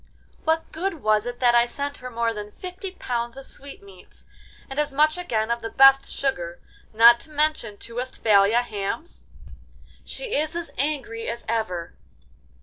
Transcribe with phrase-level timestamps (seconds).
[0.45, 4.25] What good was it that I sent her more than fifty pounds of sweetmeats,
[4.67, 6.59] and as much again of the best sugar,
[6.91, 9.25] not to mention two Westphalia hams?
[10.03, 11.93] She is as angry as ever.